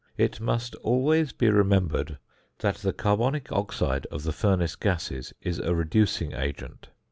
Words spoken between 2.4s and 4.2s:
that the carbonic oxide